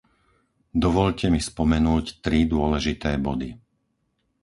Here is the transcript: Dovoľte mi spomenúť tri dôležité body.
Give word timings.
Dovoľte 0.83 1.25
mi 1.33 1.37
spomenúť 1.49 2.05
tri 2.25 2.39
dôležité 2.53 3.11
body. 3.25 3.49